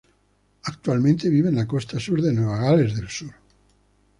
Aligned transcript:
Actualmente 0.63 1.29
vive 1.29 1.49
en 1.49 1.55
la 1.57 1.67
costa 1.67 1.99
sur 1.99 2.23
de 2.23 2.33
Nueva 2.33 2.57
Gales 2.57 2.95
del 2.95 3.07
Sur. 3.07 3.35